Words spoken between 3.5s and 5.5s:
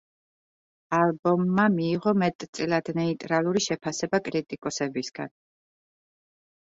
შეფასება კრიტიკოსებისგან.